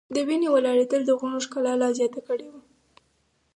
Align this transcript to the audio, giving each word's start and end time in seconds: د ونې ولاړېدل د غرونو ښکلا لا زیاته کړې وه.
د 0.15 0.17
ونې 0.27 0.47
ولاړېدل 0.51 1.01
د 1.05 1.11
غرونو 1.19 1.37
ښکلا 1.45 1.73
لا 1.81 1.89
زیاته 1.97 2.21
کړې 2.27 2.47
وه. 2.53 2.61